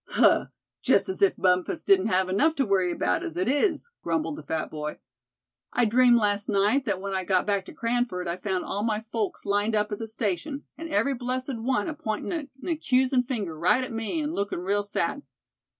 [0.07, 0.47] "Huh!
[0.81, 4.41] just as if Bumpus didn't have enough to worry about as it is," grumbled the
[4.41, 4.97] fat boy.
[5.73, 9.01] "I dreamed last night that when I got back to Cranford I found all my
[9.01, 13.83] folks lined up at the station, and every blessed one apointin' an accusin' finger right
[13.83, 15.21] at me, an' lookin' real sad.